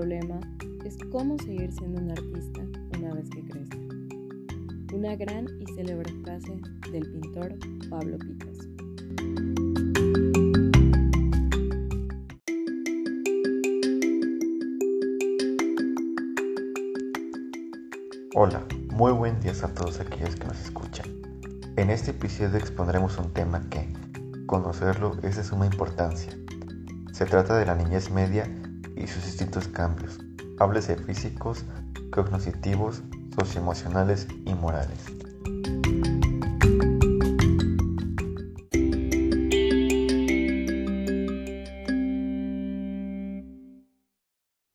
problema 0.00 0.40
es 0.86 0.96
cómo 1.12 1.38
seguir 1.40 1.70
siendo 1.74 2.00
un 2.00 2.10
artista 2.10 2.62
una 2.98 3.12
vez 3.12 3.28
que 3.28 3.42
crezca. 3.44 3.76
Una 4.94 5.14
gran 5.14 5.46
y 5.60 5.66
célebre 5.74 6.10
frase 6.22 6.58
del 6.90 7.02
pintor 7.12 7.54
Pablo 7.90 8.16
Picasso. 8.16 8.66
Hola, 18.34 18.64
muy 18.94 19.12
buen 19.12 19.38
día 19.40 19.52
a 19.52 19.68
todos 19.74 20.00
aquellos 20.00 20.34
que 20.34 20.46
nos 20.46 20.58
escuchan. 20.62 21.08
En 21.76 21.90
este 21.90 22.12
episodio 22.12 22.56
expondremos 22.56 23.18
un 23.18 23.34
tema 23.34 23.68
que, 23.68 23.92
conocerlo, 24.46 25.18
es 25.22 25.36
de 25.36 25.44
suma 25.44 25.66
importancia. 25.66 26.32
Se 27.12 27.26
trata 27.26 27.58
de 27.58 27.66
la 27.66 27.74
niñez 27.74 28.10
media 28.10 28.48
y 29.00 29.06
sus 29.06 29.24
distintos 29.24 29.66
cambios, 29.68 30.18
háblese 30.58 30.96
físicos, 30.96 31.64
cognitivos, 32.10 33.02
socioemocionales 33.34 34.28
y 34.44 34.54
morales. 34.54 34.98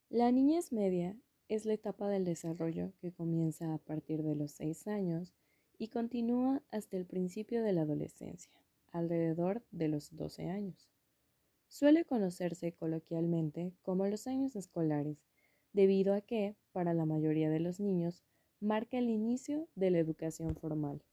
La 0.10 0.32
niñez 0.32 0.72
media 0.72 1.16
es 1.50 1.66
la 1.66 1.74
etapa 1.74 2.08
del 2.08 2.26
desarrollo 2.26 2.94
que 3.00 3.14
comienza 3.14 3.74
a 3.74 3.78
partir 3.78 4.24
de 4.24 4.36
los 4.36 4.52
6 4.54 4.88
años 4.88 5.36
y 5.78 5.90
continúa 5.90 6.64
hasta 6.72 6.98
el 6.98 7.06
principio 7.06 7.62
de 7.62 7.74
la 7.74 7.82
adolescencia, 7.82 8.52
alrededor 8.92 9.64
de 9.72 9.90
los 9.90 10.16
12 10.16 10.50
años. 10.50 10.95
Suele 11.78 12.06
conocerse 12.06 12.72
coloquialmente 12.72 13.74
como 13.82 14.08
los 14.08 14.28
años 14.28 14.56
escolares, 14.56 15.18
debido 15.74 16.16
a 16.16 16.22
que, 16.22 16.56
para 16.72 16.94
la 16.94 17.06
mayoría 17.06 17.50
de 17.50 17.60
los 17.60 17.82
niños, 17.82 18.24
marca 18.62 18.98
el 18.98 19.10
inicio 19.10 19.68
de 19.76 19.92
la 19.92 19.98
educación 19.98 20.56
formal. 20.56 21.04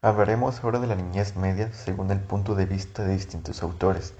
Hablaremos 0.00 0.62
ahora 0.62 0.78
de 0.78 0.86
la 0.86 0.94
niñez 0.94 1.34
media 1.34 1.72
según 1.72 2.12
el 2.12 2.20
punto 2.20 2.54
de 2.54 2.66
vista 2.66 3.04
de 3.04 3.14
distintos 3.14 3.64
autores, 3.64 4.14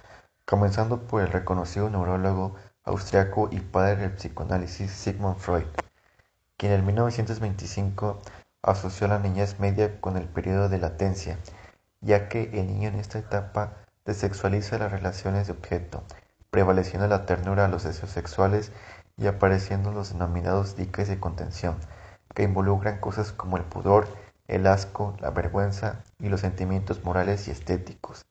comenzando 0.45 1.07
por 1.07 1.23
el 1.23 1.29
reconocido 1.29 1.89
neurólogo 1.89 2.57
austriaco 2.83 3.49
y 3.53 3.61
padre 3.61 3.99
del 3.99 4.17
psicoanálisis 4.17 4.91
Sigmund 4.91 5.37
Freud, 5.37 5.67
quien 6.57 6.73
en 6.73 6.85
1925 6.85 8.21
asoció 8.65 9.09
la 9.09 9.19
niñez 9.19 9.61
media 9.61 10.01
con 10.01 10.17
el 10.17 10.27
periodo 10.27 10.69
de 10.69 10.79
latencia, 10.79 11.39
ya 12.01 12.29
que 12.29 12.51
el 12.55 12.67
niño 12.67 12.89
en 12.89 12.97
esta 12.97 13.19
etapa 13.19 13.75
desexualiza 14.05 14.79
las 14.79 14.91
relaciones 14.91 15.47
de 15.47 15.53
objeto, 15.53 16.03
prevaleciendo 16.51 17.07
la 17.07 17.27
ternura 17.27 17.67
a 17.67 17.69
los 17.69 17.85
deseos 17.85 18.11
sexuales 18.11 18.73
y 19.17 19.27
apareciendo 19.27 19.93
los 19.93 20.13
denominados 20.13 20.77
diques 20.77 21.09
de 21.09 21.21
contención, 21.21 21.77
que 22.35 22.43
involucran 22.43 23.01
cosas 23.01 23.33
como 23.33 23.57
el 23.57 23.65
pudor, 23.65 24.09
el 24.49 24.67
asco, 24.67 25.17
la 25.21 25.31
vergüenza 25.31 26.03
y 26.19 26.29
los 26.29 26.41
sentimientos 26.41 27.05
morales 27.05 27.49
y 27.49 27.51
estéticos. 27.51 28.27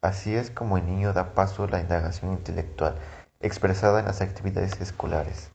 Así 0.00 0.34
es 0.34 0.50
como 0.50 0.78
el 0.78 0.86
niño 0.86 1.12
da 1.12 1.34
paso 1.34 1.64
a 1.64 1.68
la 1.68 1.80
indagación 1.80 2.32
intelectual, 2.32 2.96
expresada 3.40 4.00
en 4.00 4.06
las 4.06 4.20
actividades 4.20 4.80
escolares. 4.80 5.50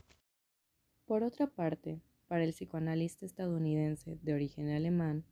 Por 1.06 1.24
otra 1.24 1.48
parte, 1.48 2.02
para 2.28 2.44
el 2.44 2.52
psicoanalista 2.52 3.25
estadounidense 3.25 4.17
de 4.22 4.33
origen 4.33 4.70
alemán, 4.70 5.23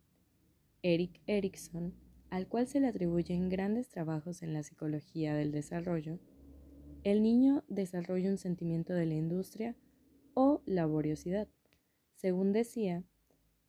Erik 0.81 1.21
Erikson, 1.27 1.93
al 2.29 2.47
cual 2.47 2.67
se 2.67 2.79
le 2.79 2.87
atribuyen 2.87 3.49
grandes 3.49 3.89
trabajos 3.89 4.43
en 4.43 4.53
la 4.53 4.63
psicología 4.63 5.35
del 5.35 5.51
desarrollo, 5.51 6.19
el 7.03 7.21
niño 7.21 7.63
desarrolla 7.67 8.31
un 8.31 8.37
sentimiento 8.37 8.93
de 8.93 9.05
la 9.05 9.13
industria 9.13 9.75
o 10.33 10.61
laboriosidad. 10.65 11.47
Según 12.15 12.51
decía, 12.51 13.03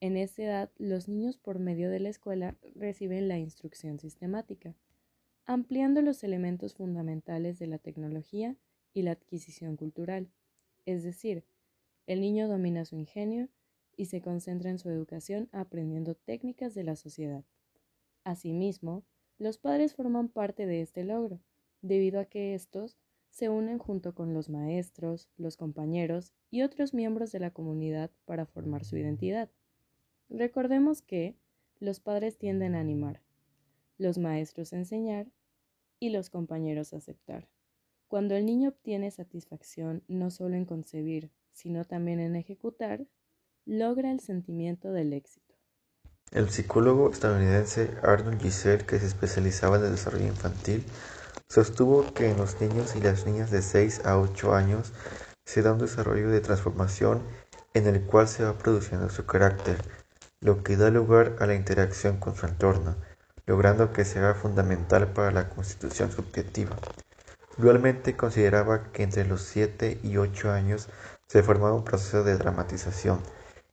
en 0.00 0.16
esa 0.16 0.42
edad 0.42 0.70
los 0.78 1.08
niños 1.08 1.36
por 1.36 1.58
medio 1.58 1.90
de 1.90 2.00
la 2.00 2.08
escuela 2.08 2.56
reciben 2.74 3.28
la 3.28 3.38
instrucción 3.38 3.98
sistemática, 3.98 4.74
ampliando 5.44 6.02
los 6.02 6.22
elementos 6.24 6.74
fundamentales 6.74 7.58
de 7.58 7.66
la 7.66 7.78
tecnología 7.78 8.56
y 8.92 9.02
la 9.02 9.12
adquisición 9.12 9.76
cultural, 9.76 10.28
es 10.86 11.02
decir, 11.02 11.44
el 12.06 12.20
niño 12.20 12.48
domina 12.48 12.84
su 12.84 12.96
ingenio 12.96 13.48
y 13.96 14.06
se 14.06 14.20
concentra 14.20 14.70
en 14.70 14.78
su 14.78 14.90
educación 14.90 15.48
aprendiendo 15.52 16.14
técnicas 16.14 16.74
de 16.74 16.84
la 16.84 16.96
sociedad. 16.96 17.44
Asimismo, 18.24 19.04
los 19.38 19.58
padres 19.58 19.94
forman 19.94 20.28
parte 20.28 20.66
de 20.66 20.82
este 20.82 21.04
logro, 21.04 21.40
debido 21.82 22.20
a 22.20 22.24
que 22.24 22.54
estos 22.54 22.96
se 23.30 23.48
unen 23.48 23.78
junto 23.78 24.14
con 24.14 24.32
los 24.32 24.48
maestros, 24.48 25.28
los 25.36 25.56
compañeros 25.56 26.32
y 26.50 26.62
otros 26.62 26.94
miembros 26.94 27.32
de 27.32 27.40
la 27.40 27.50
comunidad 27.50 28.10
para 28.24 28.46
formar 28.46 28.84
su 28.84 28.96
identidad. 28.96 29.50
Recordemos 30.28 31.02
que 31.02 31.36
los 31.78 32.00
padres 32.00 32.38
tienden 32.38 32.74
a 32.74 32.80
animar, 32.80 33.20
los 33.98 34.18
maestros 34.18 34.72
a 34.72 34.76
enseñar 34.76 35.30
y 36.00 36.10
los 36.10 36.30
compañeros 36.30 36.92
a 36.92 36.96
aceptar. 36.96 37.48
Cuando 38.08 38.36
el 38.36 38.46
niño 38.46 38.68
obtiene 38.68 39.10
satisfacción 39.10 40.04
no 40.06 40.30
solo 40.30 40.54
en 40.54 40.64
concebir, 40.64 41.32
sino 41.52 41.84
también 41.84 42.20
en 42.20 42.36
ejecutar, 42.36 43.06
logra 43.64 44.12
el 44.12 44.20
sentimiento 44.20 44.92
del 44.92 45.12
éxito. 45.12 45.54
El 46.30 46.48
psicólogo 46.50 47.10
estadounidense 47.10 47.90
Arnold 48.02 48.40
Giselle, 48.40 48.84
que 48.84 49.00
se 49.00 49.06
especializaba 49.06 49.78
en 49.78 49.86
el 49.86 49.92
desarrollo 49.92 50.26
infantil, 50.26 50.84
sostuvo 51.48 52.12
que 52.14 52.30
en 52.30 52.36
los 52.36 52.60
niños 52.60 52.94
y 52.94 53.00
las 53.00 53.26
niñas 53.26 53.50
de 53.50 53.62
6 53.62 54.04
a 54.04 54.18
8 54.18 54.54
años 54.54 54.92
se 55.44 55.62
da 55.62 55.72
un 55.72 55.78
desarrollo 55.78 56.28
de 56.30 56.40
transformación 56.40 57.22
en 57.74 57.86
el 57.86 58.02
cual 58.02 58.28
se 58.28 58.44
va 58.44 58.56
produciendo 58.56 59.08
su 59.10 59.26
carácter, 59.26 59.78
lo 60.40 60.62
que 60.62 60.76
da 60.76 60.90
lugar 60.90 61.36
a 61.40 61.46
la 61.46 61.54
interacción 61.54 62.18
con 62.18 62.36
su 62.36 62.46
entorno, 62.46 62.96
logrando 63.46 63.92
que 63.92 64.04
sea 64.04 64.34
fundamental 64.34 65.12
para 65.12 65.30
la 65.30 65.48
constitución 65.48 66.10
subjetiva. 66.10 66.76
Igualmente 67.58 68.16
consideraba 68.16 68.92
que 68.92 69.02
entre 69.02 69.24
los 69.24 69.40
7 69.42 70.00
y 70.02 70.18
8 70.18 70.50
años 70.50 70.88
se 71.26 71.42
formaba 71.42 71.74
un 71.74 71.84
proceso 71.84 72.22
de 72.22 72.36
dramatización, 72.36 73.20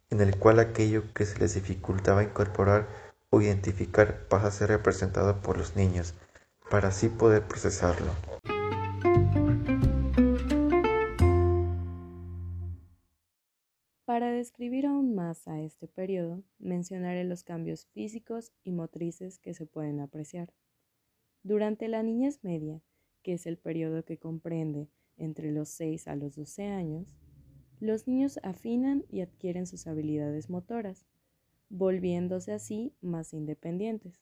en 0.09 0.21
el 0.21 0.38
cual 0.39 0.59
aquello 0.59 1.03
que 1.13 1.25
se 1.25 1.38
les 1.39 1.55
dificultaba 1.55 2.23
incorporar 2.23 2.88
o 3.29 3.41
identificar 3.41 4.27
pasa 4.29 4.47
a 4.47 4.51
ser 4.51 4.69
representado 4.69 5.41
por 5.41 5.57
los 5.57 5.75
niños, 5.75 6.13
para 6.69 6.88
así 6.89 7.09
poder 7.09 7.43
procesarlo. 7.43 8.11
Para 14.05 14.31
describir 14.31 14.85
aún 14.85 15.13
más 15.13 15.45
a 15.47 15.59
este 15.59 15.88
periodo, 15.88 16.41
mencionaré 16.57 17.25
los 17.25 17.43
cambios 17.43 17.88
físicos 17.88 18.53
y 18.63 18.72
motrices 18.72 19.39
que 19.39 19.53
se 19.53 19.66
pueden 19.66 19.99
apreciar. 19.99 20.53
Durante 21.41 21.88
la 21.89 22.01
niñez 22.03 22.39
media, 22.43 22.81
que 23.23 23.34
es 23.34 23.47
el 23.47 23.57
periodo 23.57 24.06
que 24.06 24.17
comprende 24.17 24.89
entre 25.17 25.51
los 25.51 25.69
6 25.69 26.07
a 26.07 26.16
los 26.16 26.35
12 26.35 26.67
años, 26.67 27.17
los 27.79 28.07
niños 28.07 28.39
afinan 28.44 29.06
y 29.09 29.22
adquieren 29.22 29.66
sus 29.66 29.88
habilidades 29.88 30.50
motoras, 30.50 31.06
volviéndose 31.69 32.53
así 32.53 32.94
más 33.01 33.34
independientes. 33.34 34.22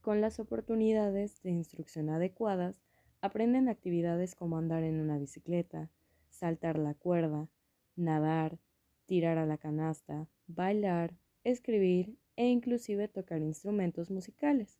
Con 0.00 0.20
las 0.20 0.38
oportunidades 0.38 1.42
de 1.42 1.50
instrucción 1.50 2.08
adecuadas, 2.08 2.80
aprenden 3.20 3.68
actividades 3.68 4.34
como 4.34 4.56
andar 4.56 4.82
en 4.82 5.00
una 5.00 5.18
bicicleta, 5.18 5.90
saltar 6.30 6.78
la 6.78 6.94
cuerda, 6.94 7.48
nadar, 7.96 8.58
tirar 9.06 9.38
a 9.38 9.46
la 9.46 9.58
canasta, 9.58 10.28
bailar, 10.46 11.14
escribir 11.44 12.16
e 12.36 12.48
inclusive 12.48 13.08
tocar 13.08 13.40
instrumentos 13.40 14.10
musicales. 14.10 14.78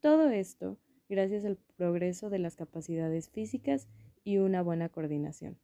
Todo 0.00 0.28
esto 0.30 0.78
gracias 1.08 1.44
al 1.44 1.58
progreso 1.76 2.30
de 2.30 2.38
las 2.38 2.56
capacidades 2.56 3.28
físicas 3.28 3.88
y 4.24 4.38
una 4.38 4.62
buena 4.62 4.88
coordinación. 4.88 5.58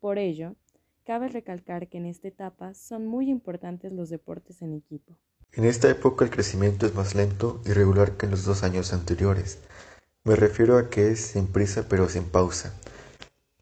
Por 0.00 0.18
ello, 0.18 0.56
Cabe 1.04 1.28
recalcar 1.28 1.88
que 1.88 1.98
en 1.98 2.06
esta 2.06 2.28
etapa 2.28 2.72
son 2.72 3.06
muy 3.06 3.28
importantes 3.28 3.92
los 3.92 4.08
deportes 4.08 4.62
en 4.62 4.72
equipo. 4.72 5.18
En 5.52 5.66
esta 5.66 5.90
época 5.90 6.24
el 6.24 6.30
crecimiento 6.30 6.86
es 6.86 6.94
más 6.94 7.14
lento 7.14 7.60
y 7.66 7.72
regular 7.72 8.16
que 8.16 8.24
en 8.24 8.30
los 8.30 8.46
dos 8.46 8.62
años 8.62 8.94
anteriores. 8.94 9.58
Me 10.24 10.34
refiero 10.34 10.78
a 10.78 10.88
que 10.88 11.10
es 11.10 11.20
sin 11.20 11.46
prisa 11.46 11.90
pero 11.90 12.08
sin 12.08 12.24
pausa. 12.24 12.72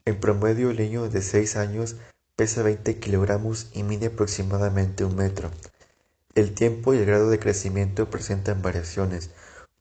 En 0.05 0.21
promedio 0.21 0.69
el 0.69 0.77
niño 0.77 1.09
de 1.09 1.21
6 1.21 1.57
años 1.57 1.97
pesa 2.37 2.63
20 2.63 2.97
kilogramos 2.99 3.69
y 3.73 3.83
mide 3.83 4.07
aproximadamente 4.07 5.03
un 5.03 5.17
metro. 5.17 5.51
El 6.35 6.53
tiempo 6.53 6.93
y 6.93 6.99
el 6.99 7.05
grado 7.05 7.29
de 7.29 7.39
crecimiento 7.39 8.09
presentan 8.09 8.61
variaciones, 8.61 9.31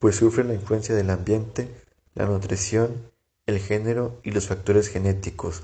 pues 0.03 0.17
sufren 0.17 0.49
la 0.49 0.55
influencia 0.55 0.97
del 0.97 1.11
ambiente, 1.11 1.69
la 2.17 2.27
nutrición, 2.27 3.09
el 3.47 3.61
género 3.61 4.19
y 4.25 4.33
los 4.33 4.49
factores 4.49 4.89
genéticos. 4.89 5.63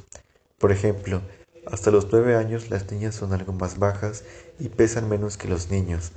Por 0.58 0.70
ejemplo, 0.70 1.23
hasta 1.67 1.90
los 1.90 2.06
nueve 2.12 2.37
años 2.37 2.70
las 2.70 2.88
niñas 2.88 3.17
son 3.17 3.32
algo 3.32 3.52
más 3.52 3.81
bajas 3.81 4.23
y 4.61 4.69
pesan 4.69 5.08
menos 5.08 5.37
que 5.38 5.49
los 5.49 5.73
niños, 5.73 6.12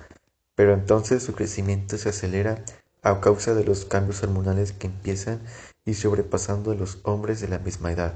pero 0.53 0.75
entonces 0.75 1.23
su 1.23 1.33
crecimiento 1.33 1.97
se 1.97 2.09
acelera 2.09 2.63
a 3.01 3.19
causa 3.21 3.56
de 3.56 3.63
los 3.63 3.85
cambios 3.85 4.21
hormonales 4.21 4.71
que 4.71 4.85
empiezan 4.85 5.41
y 5.83 5.95
sobrepasando 5.95 6.74
a 6.74 6.75
los 6.75 7.00
hombres 7.01 7.41
de 7.41 7.47
la 7.47 7.57
misma 7.57 7.91
edad. 7.91 8.13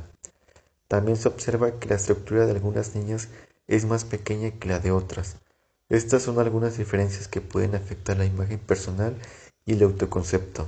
También 0.87 1.17
se 1.17 1.29
observa 1.29 1.79
que 1.79 1.89
la 1.89 1.95
estructura 1.95 2.45
de 2.45 2.51
algunas 2.51 2.93
niñas 2.93 3.29
es 3.65 3.85
más 3.85 4.05
pequeña 4.05 4.51
que 4.51 4.67
la 4.69 4.77
de 4.77 4.91
otras. 4.91 5.37
Estas 5.89 6.21
son 6.21 6.37
algunas 6.37 6.77
diferencias 6.77 7.27
que 7.27 7.41
pueden 7.41 7.73
afectar 7.73 8.17
la 8.17 8.25
imagen 8.25 8.59
personal 8.59 9.15
y 9.65 9.73
el 9.73 9.83
autoconcepto. 9.83 10.67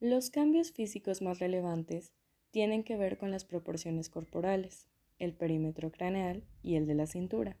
Los 0.00 0.30
cambios 0.30 0.72
físicos 0.72 1.22
más 1.22 1.38
relevantes 1.38 2.12
tienen 2.50 2.82
que 2.82 2.96
ver 2.96 3.18
con 3.18 3.30
las 3.30 3.44
proporciones 3.44 4.08
corporales, 4.08 4.86
el 5.18 5.34
perímetro 5.34 5.90
craneal 5.90 6.44
y 6.62 6.76
el 6.76 6.86
de 6.86 6.94
la 6.94 7.06
cintura. 7.06 7.56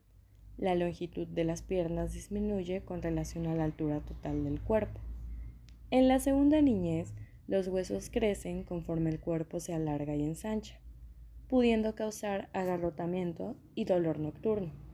La 0.56 0.74
longitud 0.74 1.26
de 1.26 1.44
las 1.44 1.62
piernas 1.62 2.14
disminuye 2.14 2.82
con 2.82 3.02
relación 3.02 3.46
a 3.46 3.54
la 3.54 3.64
altura 3.64 4.00
total 4.00 4.44
del 4.44 4.60
cuerpo. 4.60 5.00
En 5.90 6.08
la 6.08 6.18
segunda 6.20 6.62
niñez, 6.62 7.12
los 7.46 7.68
huesos 7.68 8.10
crecen 8.10 8.64
conforme 8.64 9.10
el 9.10 9.20
cuerpo 9.20 9.60
se 9.60 9.74
alarga 9.74 10.14
y 10.14 10.22
ensancha, 10.22 10.80
pudiendo 11.48 11.94
causar 11.94 12.48
agarrotamiento 12.52 13.56
y 13.74 13.84
dolor 13.84 14.18
nocturno. 14.18 14.87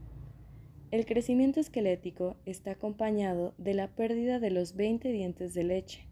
El 0.95 1.07
crecimiento 1.07 1.59
esquelético 1.59 2.37
está 2.47 2.71
acompañado 2.71 3.53
de 3.59 3.75
la 3.75 3.89
pérdida 3.89 4.39
de 4.39 4.51
los 4.51 4.77
20 4.77 5.11
dientes 5.11 5.53
de 5.53 5.65
leche 5.65 6.07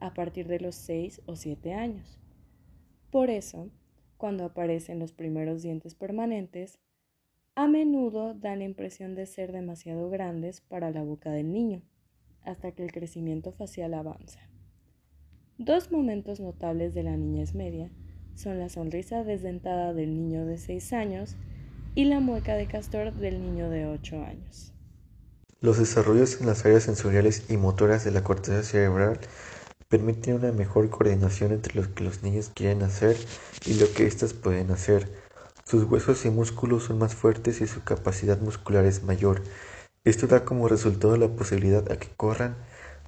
a 0.00 0.12
partir 0.12 0.46
de 0.48 0.60
los 0.60 0.74
6 0.74 1.22
o 1.24 1.34
7 1.34 1.72
años. 1.72 2.20
Por 3.10 3.30
eso, 3.30 3.70
cuando 4.18 4.44
aparecen 4.44 4.98
los 4.98 5.14
primeros 5.14 5.62
dientes 5.62 5.94
permanentes, 5.94 6.78
a 7.54 7.68
menudo 7.68 8.34
dan 8.34 8.58
la 8.58 8.66
impresión 8.66 9.14
de 9.14 9.24
ser 9.24 9.50
demasiado 9.50 10.10
grandes 10.10 10.60
para 10.60 10.90
la 10.90 11.02
boca 11.02 11.30
del 11.30 11.50
niño, 11.50 11.80
hasta 12.42 12.72
que 12.72 12.84
el 12.84 12.92
crecimiento 12.92 13.52
facial 13.52 13.94
avanza. 13.94 14.40
Dos 15.56 15.90
momentos 15.90 16.38
notables 16.38 16.92
de 16.92 17.02
la 17.02 17.16
niñez 17.16 17.54
media 17.54 17.90
son 18.34 18.58
la 18.58 18.68
sonrisa 18.68 19.24
desdentada 19.24 19.94
del 19.94 20.14
niño 20.14 20.44
de 20.44 20.58
6 20.58 20.92
años 20.92 21.38
y 21.98 22.04
la 22.04 22.20
mueca 22.20 22.54
de 22.54 22.68
castor 22.68 23.12
del 23.12 23.42
niño 23.42 23.70
de 23.70 23.86
8 23.86 24.24
años. 24.24 24.72
Los 25.60 25.78
desarrollos 25.78 26.40
en 26.40 26.46
las 26.46 26.64
áreas 26.64 26.84
sensoriales 26.84 27.50
y 27.50 27.56
motoras 27.56 28.04
de 28.04 28.12
la 28.12 28.22
corteza 28.22 28.62
cerebral 28.62 29.18
permiten 29.88 30.36
una 30.36 30.52
mejor 30.52 30.90
coordinación 30.90 31.50
entre 31.50 31.74
lo 31.74 31.92
que 31.92 32.04
los 32.04 32.22
niños 32.22 32.52
quieren 32.54 32.84
hacer 32.84 33.16
y 33.66 33.74
lo 33.80 33.92
que 33.92 34.06
éstas 34.06 34.32
pueden 34.32 34.70
hacer. 34.70 35.10
Sus 35.64 35.82
huesos 35.90 36.24
y 36.24 36.30
músculos 36.30 36.84
son 36.84 36.98
más 36.98 37.16
fuertes 37.16 37.60
y 37.60 37.66
su 37.66 37.82
capacidad 37.82 38.38
muscular 38.38 38.84
es 38.84 39.02
mayor. 39.02 39.42
Esto 40.04 40.28
da 40.28 40.44
como 40.44 40.68
resultado 40.68 41.16
la 41.16 41.26
posibilidad 41.26 41.90
a 41.90 41.98
que 41.98 42.10
corran, 42.16 42.54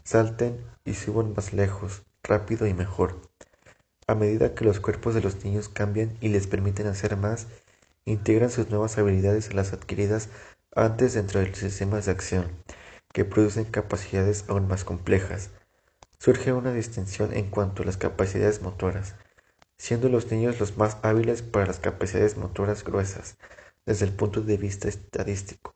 salten 0.02 0.64
y 0.84 0.94
suban 0.94 1.32
más 1.36 1.52
lejos, 1.52 2.02
rápido 2.24 2.66
y 2.66 2.74
mejor. 2.74 3.20
A 4.08 4.16
medida 4.16 4.56
que 4.56 4.64
los 4.64 4.80
cuerpos 4.80 5.14
de 5.14 5.20
los 5.20 5.44
niños 5.44 5.68
cambian 5.68 6.16
y 6.20 6.30
les 6.30 6.48
permiten 6.48 6.88
hacer 6.88 7.16
más, 7.16 7.46
integran 8.04 8.50
sus 8.50 8.70
nuevas 8.70 8.98
habilidades 8.98 9.50
a 9.50 9.54
las 9.54 9.72
adquiridas 9.72 10.28
antes 10.74 11.14
dentro 11.14 11.40
de 11.40 11.48
los 11.48 11.58
sistemas 11.58 12.06
de 12.06 12.12
acción, 12.12 12.50
que 13.12 13.24
producen 13.24 13.64
capacidades 13.64 14.44
aún 14.48 14.68
más 14.68 14.84
complejas 14.84 15.50
surge 16.20 16.52
una 16.52 16.72
distinción 16.74 17.32
en 17.32 17.48
cuanto 17.48 17.82
a 17.82 17.86
las 17.86 17.96
capacidades 17.96 18.60
motoras, 18.60 19.14
siendo 19.78 20.10
los 20.10 20.30
niños 20.30 20.60
los 20.60 20.76
más 20.76 20.98
hábiles 21.02 21.40
para 21.40 21.66
las 21.66 21.80
capacidades 21.80 22.36
motoras 22.36 22.84
gruesas 22.84 23.38
desde 23.86 24.04
el 24.04 24.12
punto 24.12 24.42
de 24.42 24.58
vista 24.58 24.86
estadístico, 24.88 25.74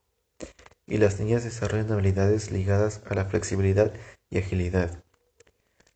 y 0.87 0.99
las 0.99 1.19
niñas 1.19 1.44
desarrollan 1.44 1.93
habilidades 1.93 2.53
ligadas 2.53 3.00
a 3.09 3.15
la 3.15 3.25
flexibilidad 3.25 3.94
y 4.29 4.37
agilidad. 4.37 5.03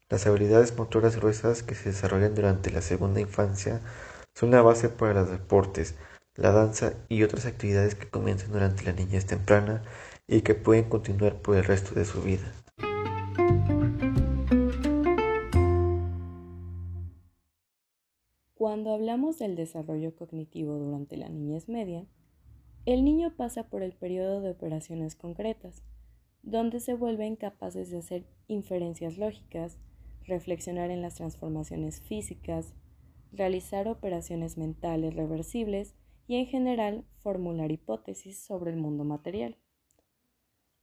Las 0.09 0.27
habilidades 0.27 0.75
motoras 0.79 1.17
gruesas 1.17 1.63
que 1.63 1.75
se 1.75 1.91
desarrollan 1.91 2.35
durante 2.35 2.71
la 2.71 2.81
segunda 2.81 3.21
infancia 3.21 3.83
son 4.35 4.51
la 4.51 4.63
base 4.63 4.89
para 4.89 5.13
los 5.13 5.31
deportes, 5.31 5.95
la 6.39 6.53
danza 6.53 6.95
y 7.09 7.25
otras 7.25 7.47
actividades 7.47 7.97
que 7.97 8.09
comienzan 8.09 8.53
durante 8.53 8.85
la 8.85 8.93
niñez 8.93 9.27
temprana 9.27 9.83
y 10.29 10.43
que 10.43 10.55
pueden 10.55 10.89
continuar 10.89 11.43
por 11.43 11.57
el 11.57 11.65
resto 11.65 11.97
de 11.97 12.05
su 12.05 12.23
vida. 12.23 12.53
Cuando 18.55 18.95
hablamos 18.95 19.39
del 19.39 19.57
desarrollo 19.57 20.15
cognitivo 20.15 20.77
durante 20.77 21.17
la 21.17 21.29
niñez 21.29 21.69
media, 21.69 22.07
el 22.87 23.05
niño 23.05 23.35
pasa 23.37 23.69
por 23.69 23.83
el 23.83 23.93
periodo 23.93 24.41
de 24.41 24.51
operaciones 24.51 25.17
concretas, 25.17 25.83
donde 26.43 26.79
se 26.79 26.95
vuelven 26.95 27.35
capaces 27.35 27.91
de 27.91 27.99
hacer 27.99 28.27
inferencias 28.47 29.19
lógicas, 29.19 29.77
reflexionar 30.25 30.91
en 30.91 31.03
las 31.03 31.17
transformaciones 31.17 32.01
físicas, 32.01 32.75
realizar 33.33 33.89
operaciones 33.89 34.57
mentales 34.57 35.15
reversibles 35.15 35.95
y 36.29 36.37
en 36.37 36.47
general 36.47 37.05
formular 37.23 37.73
hipótesis 37.73 38.39
sobre 38.39 38.71
el 38.71 38.77
mundo 38.77 39.03
material. 39.03 39.57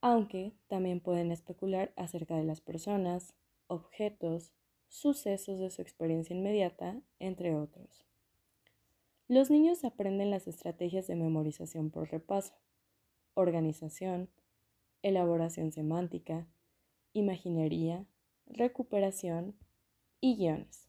Aunque 0.01 0.53
también 0.68 1.00
pueden 1.00 1.31
especular 1.31 1.94
acerca 1.95 2.36
de 2.36 2.44
las 2.44 2.62
personas, 2.62 3.36
objetos, 3.68 4.51
sucesos 4.88 5.59
de 5.59 5.69
su 5.69 5.81
experiencia 5.81 6.36
inmediata, 6.36 7.00
entre 7.19 7.56
otros. 7.56 8.06
Los 9.27 9.50
niños 9.50 9.83
aprenden 9.86 10.31
las 10.31 10.47
estrategias 10.47 11.07
de 11.07 11.15
memorización 11.15 11.92
por 11.92 12.12
repaso, 12.12 12.56
organización, 13.36 14.30
elaboración 15.03 15.71
semántica, 15.71 16.47
imaginería, 17.13 18.06
recuperación 18.47 19.56
y 20.21 20.38
guiones. 20.38 20.84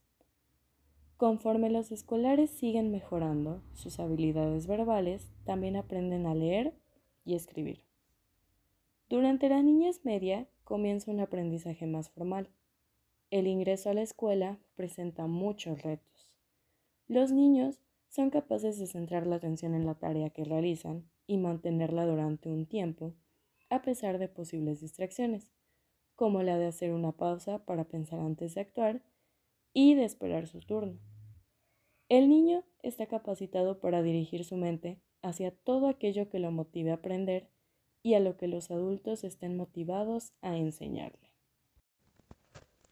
Conforme 1.17 1.71
los 1.71 1.93
escolares 1.93 2.51
siguen 2.51 2.91
mejorando 2.91 3.63
sus 3.73 3.99
habilidades 4.01 4.67
verbales, 4.67 5.31
también 5.45 5.77
aprenden 5.77 6.27
a 6.27 6.35
leer 6.35 6.75
y 7.25 7.35
escribir. 7.35 7.83
Durante 9.09 9.49
la 9.49 9.63
niñez 9.63 10.05
media 10.05 10.47
comienza 10.65 11.11
un 11.11 11.21
aprendizaje 11.21 11.87
más 11.87 12.11
formal 12.11 12.51
el 13.31 13.49
ingreso 13.49 13.91
a 13.91 13.95
la 13.95 14.03
escuela 14.03 14.61
presenta 14.77 15.27
muchos 15.27 15.83
retos. 15.83 16.33
Los 17.09 17.33
niños 17.33 17.81
son 18.09 18.31
capaces 18.31 18.79
de 18.79 18.87
centrar 18.87 19.27
la 19.27 19.37
atención 19.37 19.75
en 19.75 19.85
la 19.85 19.97
tarea 19.97 20.31
que 20.31 20.45
realizan 20.45 21.11
y 21.27 21.37
mantenerla 21.37 22.07
durante 22.07 22.49
un 22.49 22.67
tiempo, 22.67 23.15
a 23.69 23.83
pesar 23.83 24.19
de 24.19 24.29
posibles 24.29 24.81
distracciones, 24.81 25.49
como 26.15 26.45
la 26.45 26.57
de 26.57 26.67
hacer 26.67 26.93
una 26.93 27.13
pausa 27.13 27.65
para 27.65 27.85
pensar 27.85 28.21
antes 28.21 28.55
de 28.55 28.61
actuar 28.61 29.03
y 29.77 29.95
de 29.95 30.07
esperar 30.07 30.47
su 30.47 30.61
turno. 30.61 30.99
El 32.09 32.31
niño 32.31 32.65
está 32.83 33.05
capacitado 33.09 33.79
para 33.79 34.01
dirigir 34.01 34.43
su 34.47 34.57
mente 34.57 35.03
hacia 35.21 35.51
todo 35.51 35.89
aquello 35.89 36.31
que 36.31 36.39
lo 36.39 36.51
motive 36.51 36.93
a 36.93 36.95
aprender 36.95 37.51
y 38.03 38.15
a 38.15 38.21
lo 38.21 38.39
que 38.39 38.49
los 38.49 38.71
adultos 38.71 39.23
estén 39.23 39.55
motivados 39.55 40.33
a 40.41 40.57
enseñarle. 40.57 41.35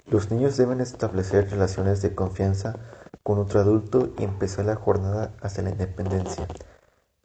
Los 0.04 0.30
niños 0.30 0.58
deben 0.58 0.82
establecer 0.82 1.48
relaciones 1.48 2.02
de 2.02 2.14
confianza 2.14 2.78
con 3.22 3.38
otro 3.38 3.60
adulto 3.60 4.12
y 4.18 4.24
empezar 4.24 4.66
la 4.66 4.76
jornada 4.76 5.34
hacia 5.40 5.62
la 5.62 5.70
independencia. 5.70 6.46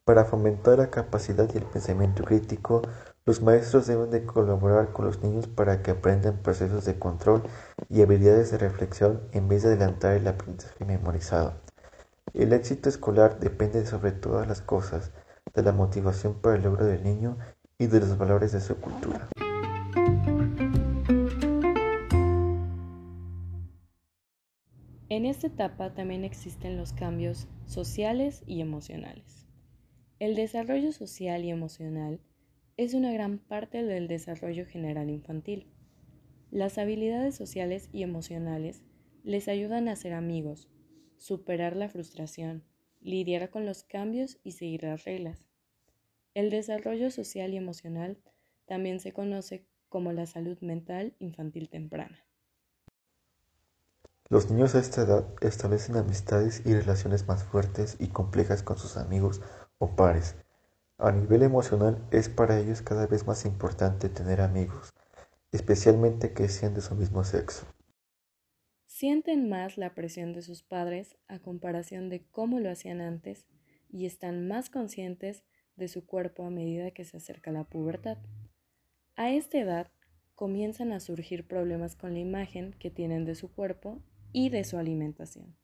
Para 0.05 0.23
fomentar 0.23 0.77
la 0.77 0.89
capacidad 0.89 1.53
y 1.53 1.57
el 1.57 1.65
pensamiento 1.65 2.23
crítico, 2.23 2.81
los 3.29 3.43
maestros 3.43 3.85
deben 3.85 4.09
de 4.09 4.25
colaborar 4.25 4.91
con 4.91 5.05
los 5.05 5.21
niños 5.21 5.45
para 5.45 5.83
que 5.83 5.91
aprendan 5.91 6.39
procesos 6.39 6.83
de 6.85 6.97
control 6.97 7.43
y 7.87 8.01
habilidades 8.01 8.49
de 8.49 8.57
reflexión 8.57 9.21
en 9.33 9.47
vez 9.47 9.61
de 9.61 9.69
adelantar 9.69 10.15
el 10.15 10.27
aprendizaje 10.27 10.83
memorizado. 10.83 11.53
El 12.33 12.53
éxito 12.53 12.89
escolar 12.89 13.39
depende 13.39 13.85
sobre 13.85 14.13
todas 14.13 14.47
las 14.47 14.63
cosas 14.63 15.11
de 15.53 15.61
la 15.61 15.71
motivación 15.73 16.41
para 16.41 16.55
el 16.55 16.63
logro 16.63 16.85
del 16.85 17.03
niño 17.03 17.37
y 17.77 17.85
de 17.85 17.99
los 17.99 18.17
valores 18.17 18.51
de 18.51 18.61
su 18.61 18.77
cultura. 18.77 19.29
En 25.09 25.27
esta 25.27 25.45
etapa 25.45 25.93
también 25.93 26.23
existen 26.23 26.77
los 26.77 26.93
cambios 26.93 27.47
sociales 27.67 28.41
y 28.47 28.61
emocionales. 28.61 29.45
El 30.17 30.35
desarrollo 30.35 30.91
social 30.91 31.45
y 31.45 31.51
emocional 31.51 32.21
es 32.79 32.93
una 32.93 33.11
gran 33.11 33.39
parte 33.39 33.83
del 33.83 34.07
desarrollo 34.07 34.65
general 34.65 35.09
infantil. 35.09 35.67
Las 36.49 36.77
habilidades 36.77 37.35
sociales 37.35 37.89
y 37.91 38.03
emocionales 38.03 38.83
les 39.21 39.49
ayudan 39.49 39.89
a 39.89 39.97
ser 39.97 40.13
amigos, 40.13 40.69
superar 41.17 41.75
la 41.75 41.89
frustración, 41.89 42.63
lidiar 43.01 43.49
con 43.49 43.65
los 43.65 43.83
cambios 43.83 44.39
y 44.45 44.53
seguir 44.53 44.83
las 44.83 45.03
reglas. 45.03 45.45
El 46.33 46.49
desarrollo 46.49 47.11
social 47.11 47.53
y 47.53 47.57
emocional 47.57 48.17
también 48.65 49.01
se 49.01 49.11
conoce 49.11 49.65
como 49.89 50.13
la 50.13 50.25
salud 50.25 50.57
mental 50.61 51.13
infantil 51.19 51.67
temprana. 51.67 52.23
Los 54.29 54.49
niños 54.49 54.75
a 54.75 54.79
esta 54.79 55.01
edad 55.01 55.27
establecen 55.41 55.97
amistades 55.97 56.61
y 56.65 56.73
relaciones 56.73 57.27
más 57.27 57.43
fuertes 57.43 57.97
y 57.99 58.07
complejas 58.07 58.63
con 58.63 58.77
sus 58.77 58.95
amigos 58.95 59.41
o 59.79 59.97
pares. 59.97 60.37
A 61.01 61.13
nivel 61.13 61.43
emocional 61.43 62.05
es 62.11 62.27
para 62.27 62.59
ellos 62.59 62.81
cada 62.81 63.07
vez 63.07 63.25
más 63.25 63.45
importante 63.45 64.09
tener 64.09 64.41
amigos, 64.41 64.89
especialmente 65.53 66.33
que 66.33 66.49
sean 66.49 66.73
de 66.73 66.81
su 66.81 66.93
mismo 66.93 67.23
sexo. 67.23 67.65
Sienten 68.85 69.47
más 69.47 69.77
la 69.77 69.95
presión 69.95 70.33
de 70.33 70.41
sus 70.41 70.61
padres 70.61 71.15
a 71.29 71.39
comparación 71.39 72.09
de 72.09 72.25
cómo 72.31 72.59
lo 72.59 72.69
hacían 72.69 72.99
antes 72.99 73.47
y 73.87 74.07
están 74.07 74.45
más 74.49 74.69
conscientes 74.69 75.45
de 75.77 75.87
su 75.87 76.05
cuerpo 76.05 76.43
a 76.43 76.49
medida 76.49 76.91
que 76.91 77.05
se 77.05 77.15
acerca 77.15 77.53
la 77.53 77.63
pubertad. 77.63 78.17
A 79.15 79.31
esta 79.31 79.57
edad 79.57 79.91
comienzan 80.35 80.91
a 80.91 80.99
surgir 80.99 81.47
problemas 81.47 81.95
con 81.95 82.11
la 82.11 82.19
imagen 82.19 82.75
que 82.77 82.91
tienen 82.91 83.23
de 83.23 83.35
su 83.35 83.53
cuerpo 83.53 84.03
y 84.33 84.49
de 84.49 84.65
su 84.65 84.77
alimentación. 84.77 85.58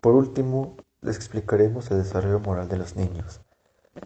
Por 0.00 0.14
último, 0.14 0.76
les 1.02 1.16
explicaremos 1.16 1.90
el 1.90 1.98
desarrollo 1.98 2.40
moral 2.40 2.68
de 2.68 2.78
los 2.78 2.96
niños, 2.96 3.42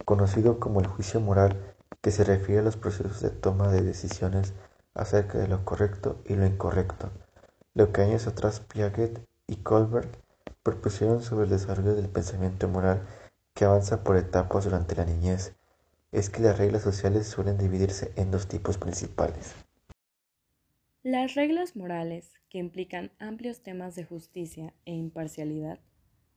conocido 0.04 0.58
como 0.58 0.80
el 0.80 0.88
juicio 0.88 1.20
moral 1.20 1.74
que 2.00 2.10
se 2.10 2.24
refiere 2.24 2.60
a 2.60 2.64
los 2.64 2.76
procesos 2.76 3.20
de 3.20 3.30
toma 3.30 3.68
de 3.68 3.82
decisiones 3.82 4.54
acerca 4.94 5.38
de 5.38 5.46
lo 5.46 5.64
correcto 5.64 6.20
y 6.24 6.34
lo 6.34 6.46
incorrecto, 6.46 7.10
lo 7.74 7.92
que 7.92 8.02
años 8.02 8.26
atrás 8.26 8.60
Piaget 8.60 9.24
y 9.46 9.56
Kohlberg 9.56 10.08
propusieron 10.64 11.22
sobre 11.22 11.44
el 11.44 11.50
desarrollo 11.50 11.94
del 11.94 12.08
pensamiento 12.08 12.68
moral 12.68 13.06
que 13.54 13.64
avanza 13.64 14.02
por 14.02 14.16
etapas 14.16 14.64
durante 14.64 14.96
la 14.96 15.04
niñez, 15.04 15.54
es 16.10 16.28
que 16.28 16.42
las 16.42 16.58
reglas 16.58 16.82
sociales 16.82 17.28
suelen 17.28 17.56
dividirse 17.56 18.12
en 18.16 18.30
dos 18.30 18.48
tipos 18.48 18.78
principales. 18.78 19.54
Las 21.04 21.34
reglas 21.34 21.76
morales, 21.76 22.32
que 22.48 22.56
implican 22.56 23.12
amplios 23.18 23.62
temas 23.62 23.94
de 23.94 24.04
justicia 24.04 24.72
e 24.86 24.94
imparcialidad, 24.94 25.78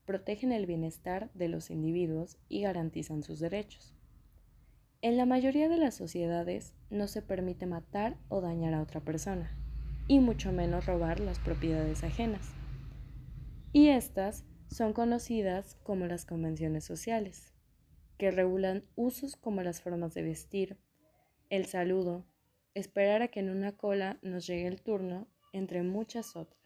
protegen 0.03 0.51
el 0.51 0.65
bienestar 0.65 1.31
de 1.33 1.47
los 1.47 1.69
individuos 1.69 2.37
y 2.49 2.63
garantizan 2.63 3.23
sus 3.23 3.39
derechos. 3.39 3.95
En 5.01 5.15
la 5.15 5.25
mayoría 5.25 5.69
de 5.69 5.77
las 5.77 5.95
sociedades 5.95 6.73
no 6.89 7.07
se 7.07 7.21
permite 7.21 7.65
matar 7.65 8.17
o 8.27 8.41
dañar 8.41 8.73
a 8.73 8.81
otra 8.81 8.99
persona, 8.99 9.57
y 10.09 10.19
mucho 10.19 10.51
menos 10.51 10.85
robar 10.85 11.21
las 11.21 11.39
propiedades 11.39 12.03
ajenas. 12.03 12.49
Y 13.71 13.87
estas 13.87 14.43
son 14.69 14.91
conocidas 14.91 15.77
como 15.83 16.07
las 16.07 16.25
convenciones 16.25 16.83
sociales, 16.83 17.53
que 18.17 18.31
regulan 18.31 18.83
usos 18.97 19.37
como 19.37 19.61
las 19.61 19.79
formas 19.79 20.13
de 20.13 20.23
vestir, 20.23 20.77
el 21.49 21.67
saludo, 21.67 22.25
esperar 22.77 23.21
a 23.21 23.27
que 23.29 23.39
en 23.39 23.49
una 23.49 23.71
cola 23.75 24.17
nos 24.21 24.45
llegue 24.45 24.67
el 24.67 24.81
turno, 24.81 25.27
entre 25.51 25.83
muchas 25.83 26.35
otras. 26.35 26.57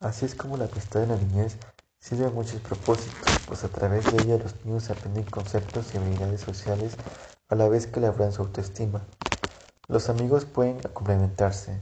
Así 0.00 0.24
es 0.24 0.34
como 0.34 0.56
la 0.56 0.64
amistad 0.66 1.02
en 1.02 1.10
la 1.10 1.16
niñez 1.16 1.58
sirve 1.98 2.26
a 2.26 2.30
muchos 2.30 2.60
propósitos, 2.60 3.40
pues 3.48 3.64
a 3.64 3.68
través 3.68 4.04
de 4.10 4.22
ella 4.22 4.38
los 4.38 4.64
niños 4.64 4.90
aprenden 4.90 5.24
conceptos 5.24 5.92
y 5.92 5.98
habilidades 5.98 6.40
sociales 6.40 6.96
a 7.48 7.54
la 7.54 7.68
vez 7.68 7.86
que 7.86 8.00
labran 8.00 8.32
su 8.32 8.42
autoestima. 8.42 9.02
Los 9.88 10.08
amigos 10.08 10.44
pueden 10.44 10.78
complementarse, 10.80 11.78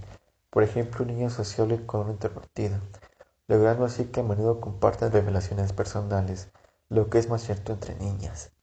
por 0.51 0.63
ejemplo 0.63 1.05
un 1.05 1.09
niño 1.09 1.31
sociable 1.31 1.85
con 1.87 2.07
un 2.07 2.13
introvertido, 2.13 2.79
logrando 3.49 3.85
así 3.85 4.07
que 4.07 4.21
a 4.21 4.25
menudo 4.25 4.61
compartan 4.61 5.13
revelaciones 5.13 5.73
personales, 5.73 6.49
lo 6.89 7.11
que 7.11 7.19
es 7.19 7.29
más 7.29 7.43
cierto 7.43 7.73
entre 7.73 7.95
niñas. 7.97 8.54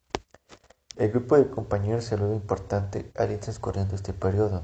El 0.98 1.10
grupo 1.10 1.38
de 1.38 1.50
compañeros 1.50 2.04
se 2.04 2.18
vuelve 2.18 2.36
importante 2.36 3.12
al 3.16 3.32
ir 3.32 3.40
transcurriendo 3.40 3.96
este 3.96 4.12
periodo. 4.12 4.64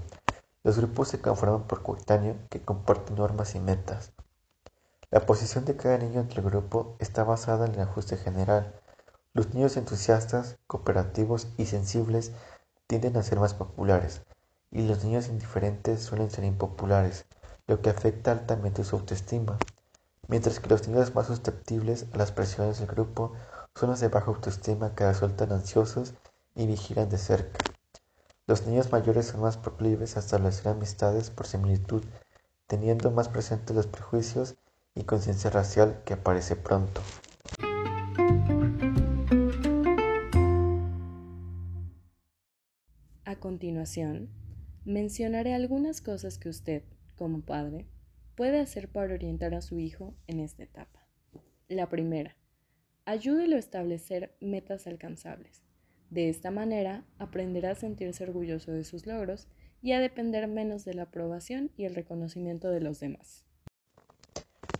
Los 0.63 0.77
grupos 0.77 1.07
se 1.07 1.21
conforman 1.21 1.67
por 1.67 1.83
coetáneo 1.83 2.35
que 2.49 2.61
comparten 2.61 3.15
normas 3.15 3.55
y 3.55 3.61
metas. 3.61 4.11
La 5.09 5.25
posición 5.25 5.63
de 5.63 5.77
cada 5.77 5.97
niño 5.97 6.19
entre 6.19 6.41
el 6.41 6.49
grupo 6.49 6.97
está 6.99 7.23
basada 7.23 7.65
en 7.65 7.75
el 7.75 7.79
ajuste 7.79 8.17
general. 8.17 8.75
Los 9.33 9.53
niños 9.53 9.77
entusiastas, 9.77 10.57
cooperativos 10.67 11.47
y 11.55 11.67
sensibles 11.67 12.33
tienden 12.87 13.15
a 13.15 13.23
ser 13.23 13.39
más 13.39 13.53
populares, 13.53 14.21
y 14.69 14.85
los 14.85 15.05
niños 15.05 15.29
indiferentes 15.29 16.03
suelen 16.03 16.29
ser 16.29 16.43
impopulares, 16.43 17.25
lo 17.67 17.81
que 17.81 17.89
afecta 17.89 18.33
altamente 18.33 18.83
su 18.83 18.97
autoestima, 18.97 19.57
mientras 20.27 20.59
que 20.59 20.67
los 20.67 20.89
niños 20.89 21.15
más 21.15 21.27
susceptibles 21.27 22.07
a 22.13 22.17
las 22.17 22.33
presiones 22.33 22.79
del 22.79 22.87
grupo 22.87 23.31
son 23.77 23.91
los 23.91 23.99
de 23.99 24.07
baja 24.07 24.31
autoestima 24.31 24.95
que 24.95 25.05
resultan 25.05 25.51
ansiosos 25.51 26.15
y 26.55 26.65
vigilan 26.65 27.09
de 27.09 27.19
cerca. 27.19 27.59
Los 28.47 28.65
niños 28.65 28.91
mayores 28.91 29.27
son 29.27 29.41
más 29.41 29.57
proclives 29.57 30.17
a 30.17 30.19
establecer 30.19 30.69
amistades 30.69 31.29
por 31.29 31.45
similitud, 31.45 32.03
teniendo 32.65 33.11
más 33.11 33.29
presentes 33.29 33.75
los 33.75 33.85
prejuicios 33.85 34.55
y 34.95 35.03
conciencia 35.03 35.51
racial 35.51 36.01
que 36.05 36.13
aparece 36.13 36.55
pronto. 36.55 37.01
A 43.25 43.35
continuación, 43.35 44.29
mencionaré 44.85 45.53
algunas 45.53 46.01
cosas 46.01 46.39
que 46.39 46.49
usted, 46.49 46.83
como 47.15 47.41
padre, 47.41 47.85
puede 48.35 48.59
hacer 48.59 48.89
para 48.89 49.13
orientar 49.13 49.53
a 49.53 49.61
su 49.61 49.77
hijo 49.77 50.15
en 50.25 50.39
esta 50.39 50.63
etapa. 50.63 51.05
La 51.67 51.89
primera, 51.89 52.35
ayúdelo 53.07 53.55
a 53.55 53.59
establecer 53.59 54.35
metas 54.41 54.85
alcanzables. 54.85 55.63
De 56.09 56.27
esta 56.27 56.51
manera, 56.51 57.05
aprenderá 57.17 57.71
a 57.71 57.75
sentirse 57.75 58.25
orgulloso 58.25 58.73
de 58.73 58.83
sus 58.83 59.07
logros 59.07 59.47
y 59.81 59.93
a 59.93 60.01
depender 60.01 60.45
menos 60.49 60.83
de 60.83 60.93
la 60.93 61.03
aprobación 61.03 61.71
y 61.77 61.85
el 61.85 61.95
reconocimiento 61.95 62.69
de 62.69 62.81
los 62.81 62.99
demás. 62.99 63.45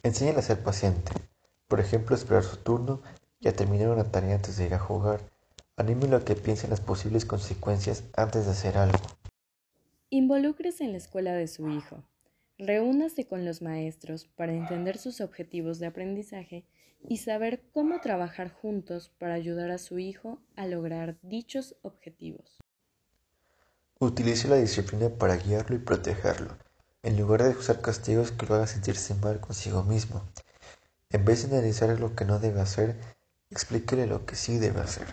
Enséñale 0.04 0.40
a 0.40 0.42
ser 0.42 0.62
paciente, 0.62 1.10
por 1.70 1.80
ejemplo, 1.80 2.16
esperar 2.16 2.44
su 2.44 2.58
turno 2.58 3.02
y 3.40 3.48
a 3.48 3.54
terminar 3.54 3.90
una 3.90 4.12
tarea 4.12 4.36
antes 4.36 4.58
de 4.58 4.66
ir 4.66 4.74
a 4.74 4.80
jugar. 4.80 5.22
Anímelo 5.78 6.18
a 6.18 6.26
que 6.26 6.36
piense 6.36 6.66
en 6.66 6.72
las 6.72 6.82
posibles 6.82 7.24
consecuencias 7.24 8.04
antes 8.18 8.46
de 8.46 8.52
hacer 8.52 8.78
algo. 8.78 9.00
Involúcrese 10.10 10.84
en 10.84 10.92
la 10.92 10.98
escuela 10.98 11.34
de 11.34 11.48
su 11.48 11.70
hijo. 11.70 12.04
Reúnase 12.60 13.28
con 13.28 13.46
los 13.46 13.62
maestros 13.62 14.26
para 14.26 14.54
entender 14.54 14.98
sus 14.98 15.22
objetivos 15.22 15.78
de 15.78 15.86
aprendizaje 15.86 16.66
y 17.08 17.18
saber 17.18 17.62
cómo 17.72 18.02
trabajar 18.02 18.52
juntos 18.52 19.12
para 19.20 19.36
ayudar 19.36 19.70
a 19.70 19.78
su 19.78 20.00
hijo 20.00 20.42
a 20.56 20.66
lograr 20.66 21.20
dichos 21.22 21.76
objetivos. 21.84 22.58
Utilice 24.00 24.48
la 24.48 24.56
disciplina 24.56 25.10
para 25.10 25.38
guiarlo 25.38 25.76
y 25.76 25.80
protegerlo, 25.80 26.58
en 27.04 27.20
lugar 27.20 27.44
de 27.44 27.50
usar 27.50 27.82
castigos 27.82 28.32
que 28.32 28.48
lo 28.48 28.56
hagan 28.56 28.68
sentirse 28.68 29.14
mal 29.14 29.40
consigo 29.40 29.84
mismo. 29.84 30.24
En 31.12 31.26
vez 31.26 31.48
de 31.48 31.56
analizar 31.56 32.00
lo 32.00 32.16
que 32.16 32.26
no 32.26 32.40
debe 32.40 32.60
hacer, 32.60 32.96
explíquele 33.52 34.08
lo 34.08 34.26
que 34.26 34.36
sí 34.36 34.58
debe 34.58 34.82
hacer. 34.82 35.08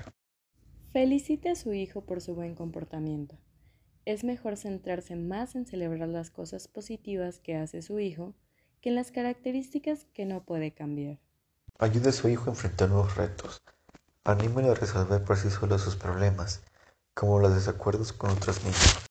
Felicite 0.92 1.50
a 1.50 1.56
su 1.56 1.74
hijo 1.74 2.06
por 2.06 2.20
su 2.20 2.34
buen 2.34 2.54
comportamiento. 2.54 3.36
Es 4.06 4.22
mejor 4.22 4.58
centrarse 4.58 5.16
más 5.16 5.54
en 5.54 5.64
celebrar 5.64 6.08
las 6.10 6.30
cosas 6.30 6.68
positivas 6.68 7.38
que 7.38 7.56
hace 7.56 7.80
su 7.80 8.00
hijo 8.00 8.34
que 8.82 8.90
en 8.90 8.96
las 8.96 9.10
características 9.10 10.04
que 10.12 10.26
no 10.26 10.44
puede 10.44 10.72
cambiar. 10.72 11.18
Ayude 11.78 12.10
a 12.10 12.12
su 12.12 12.28
hijo 12.28 12.46
a 12.46 12.52
enfrentar 12.52 12.90
nuevos 12.90 13.16
retos. 13.16 13.62
Anímelo 14.24 14.72
a 14.72 14.74
resolver 14.74 15.24
por 15.24 15.38
sí 15.38 15.48
solo 15.48 15.78
sus 15.78 15.96
problemas, 15.96 16.62
como 17.14 17.38
los 17.38 17.54
desacuerdos 17.54 18.12
con 18.12 18.30
otros 18.30 18.62
niños. 18.62 19.06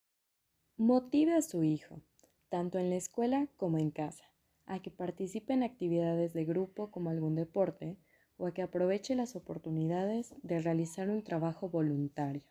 Motive 0.76 1.34
a 1.34 1.42
su 1.42 1.64
hijo, 1.64 2.00
tanto 2.48 2.78
en 2.78 2.90
la 2.90 2.96
escuela 2.96 3.48
como 3.56 3.78
en 3.78 3.90
casa, 3.90 4.24
a 4.66 4.80
que 4.80 4.92
participe 4.92 5.54
en 5.54 5.64
actividades 5.64 6.34
de 6.34 6.44
grupo 6.44 6.92
como 6.92 7.10
algún 7.10 7.34
deporte 7.34 7.96
o 8.36 8.46
a 8.46 8.54
que 8.54 8.62
aproveche 8.62 9.16
las 9.16 9.34
oportunidades 9.34 10.34
de 10.42 10.60
realizar 10.60 11.10
un 11.10 11.24
trabajo 11.24 11.68
voluntario. 11.68 12.42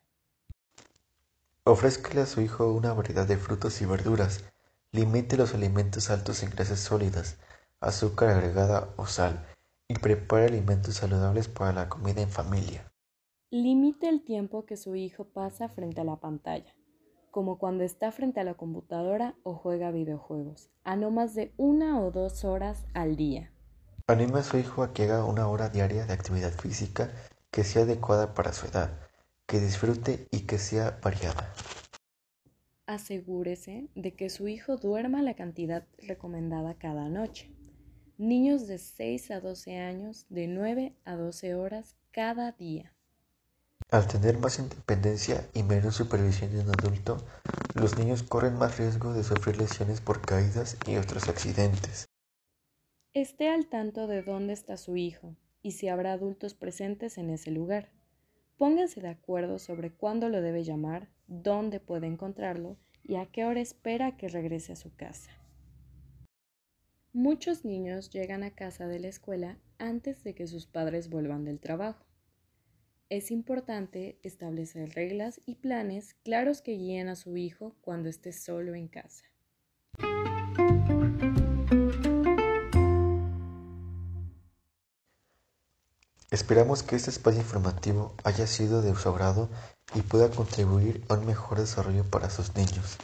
Ofrézcale 1.65 2.19
a 2.19 2.25
su 2.25 2.41
hijo 2.41 2.73
una 2.73 2.93
variedad 2.93 3.25
de 3.25 3.37
frutos 3.37 3.81
y 3.81 3.85
verduras. 3.85 4.43
Limite 4.91 5.37
los 5.37 5.53
alimentos 5.53 6.09
altos 6.09 6.43
en 6.43 6.49
grasas 6.49 6.79
sólidas, 6.79 7.37
azúcar 7.79 8.29
agregada 8.31 8.93
o 8.97 9.05
sal 9.05 9.45
y 9.87 9.93
prepare 9.93 10.47
alimentos 10.47 10.95
saludables 10.95 11.47
para 11.47 11.71
la 11.71 11.87
comida 11.87 12.21
en 12.21 12.29
familia. 12.29 12.91
Limite 13.49 14.09
el 14.09 14.25
tiempo 14.25 14.65
que 14.65 14.75
su 14.75 14.95
hijo 14.95 15.23
pasa 15.23 15.69
frente 15.69 16.01
a 16.01 16.03
la 16.03 16.17
pantalla, 16.17 16.75
como 17.31 17.57
cuando 17.57 17.85
está 17.85 18.11
frente 18.11 18.41
a 18.41 18.43
la 18.43 18.55
computadora 18.55 19.35
o 19.43 19.55
juega 19.55 19.91
videojuegos, 19.91 20.69
a 20.83 20.97
no 20.97 21.11
más 21.11 21.33
de 21.33 21.53
una 21.55 22.01
o 22.01 22.11
dos 22.11 22.43
horas 22.43 22.85
al 22.93 23.15
día. 23.15 23.53
Anime 24.07 24.39
a 24.39 24.43
su 24.43 24.57
hijo 24.57 24.83
a 24.83 24.91
que 24.91 25.03
haga 25.03 25.23
una 25.23 25.47
hora 25.47 25.69
diaria 25.69 26.05
de 26.05 26.13
actividad 26.13 26.51
física 26.51 27.13
que 27.51 27.63
sea 27.63 27.83
adecuada 27.83 28.33
para 28.33 28.51
su 28.51 28.65
edad, 28.65 28.91
que 29.53 29.59
disfrute 29.59 30.27
y 30.31 30.47
que 30.47 30.57
sea 30.57 30.99
variada. 31.03 31.53
Asegúrese 32.87 33.87
de 33.93 34.15
que 34.15 34.31
su 34.31 34.47
hijo 34.47 34.77
duerma 34.77 35.21
la 35.21 35.35
cantidad 35.35 35.85
recomendada 35.99 36.73
cada 36.73 37.07
noche. 37.07 37.51
Niños 38.17 38.65
de 38.65 38.79
6 38.79 39.29
a 39.29 39.41
12 39.41 39.77
años 39.77 40.25
de 40.29 40.47
9 40.47 40.95
a 41.05 41.15
12 41.15 41.53
horas 41.53 41.97
cada 42.09 42.53
día. 42.53 42.95
Al 43.91 44.07
tener 44.07 44.39
más 44.39 44.57
independencia 44.57 45.47
y 45.53 45.61
menos 45.61 45.97
supervisión 45.97 46.51
de 46.51 46.61
un 46.61 46.69
adulto, 46.69 47.23
los 47.75 47.95
niños 47.95 48.23
corren 48.23 48.55
más 48.55 48.79
riesgo 48.79 49.13
de 49.13 49.23
sufrir 49.23 49.57
lesiones 49.57 50.01
por 50.01 50.19
caídas 50.21 50.77
y 50.87 50.95
otros 50.95 51.29
accidentes. 51.29 52.07
Esté 53.13 53.49
al 53.49 53.67
tanto 53.67 54.07
de 54.07 54.23
dónde 54.23 54.53
está 54.53 54.77
su 54.77 54.97
hijo, 54.97 55.35
y 55.61 55.73
si 55.73 55.89
habrá 55.89 56.13
adultos 56.13 56.55
presentes 56.55 57.19
en 57.19 57.29
ese 57.29 57.51
lugar. 57.51 57.91
Pónganse 58.57 59.01
de 59.01 59.09
acuerdo 59.09 59.59
sobre 59.59 59.91
cuándo 59.91 60.29
lo 60.29 60.41
debe 60.41 60.63
llamar, 60.63 61.09
dónde 61.27 61.79
puede 61.79 62.07
encontrarlo 62.07 62.77
y 63.03 63.15
a 63.15 63.25
qué 63.25 63.45
hora 63.45 63.59
espera 63.59 64.15
que 64.15 64.29
regrese 64.29 64.73
a 64.73 64.75
su 64.75 64.95
casa. 64.95 65.31
Muchos 67.11 67.65
niños 67.65 68.09
llegan 68.09 68.43
a 68.43 68.55
casa 68.55 68.87
de 68.87 68.99
la 68.99 69.07
escuela 69.07 69.59
antes 69.77 70.23
de 70.23 70.33
que 70.33 70.47
sus 70.47 70.65
padres 70.65 71.09
vuelvan 71.09 71.43
del 71.43 71.59
trabajo. 71.59 72.05
Es 73.09 73.29
importante 73.29 74.17
establecer 74.23 74.95
reglas 74.95 75.41
y 75.45 75.55
planes 75.55 76.15
claros 76.23 76.61
que 76.61 76.71
guíen 76.71 77.09
a 77.09 77.15
su 77.15 77.37
hijo 77.37 77.75
cuando 77.81 78.09
esté 78.09 78.31
solo 78.31 78.73
en 78.73 78.87
casa. 78.87 79.32
Esperamos 86.33 86.81
que 86.81 86.95
este 86.95 87.11
espacio 87.11 87.41
informativo 87.41 88.15
haya 88.23 88.47
sido 88.47 88.81
de 88.81 88.95
su 88.95 89.07
agrado 89.07 89.49
y 89.93 90.01
pueda 90.01 90.31
contribuir 90.31 91.05
a 91.07 91.13
un 91.13 91.27
mejor 91.27 91.59
desarrollo 91.59 92.05
para 92.05 92.31
sus 92.31 92.55
niños. 92.55 92.97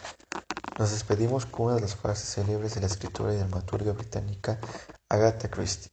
Nos 0.79 0.89
despedimos 0.89 1.45
con 1.45 1.67
una 1.67 1.75
de 1.75 1.81
las 1.81 1.95
frases 1.95 2.27
célebres 2.27 2.73
de 2.73 2.81
la 2.81 2.87
escritora 2.87 3.31
y 3.31 3.37
dramaturga 3.37 3.91
británica 3.91 4.59
Agatha 5.09 5.47
Christie, 5.51 5.91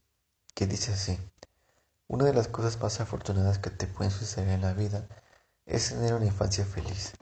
que 0.55 0.65
dice 0.65 0.93
así, 0.93 1.19
una 2.07 2.25
de 2.25 2.33
las 2.33 2.47
cosas 2.47 2.81
más 2.81 2.99
afortunadas 3.01 3.59
que 3.59 3.69
te 3.69 3.85
pueden 3.85 4.11
suceder 4.11 4.49
en 4.49 4.61
la 4.61 4.73
vida 4.73 5.07
es 5.67 5.89
tener 5.89 6.15
una 6.15 6.25
infancia 6.25 6.65
feliz. 6.65 7.13